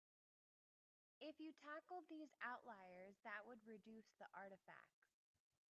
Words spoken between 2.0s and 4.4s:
these outliers that would reduce the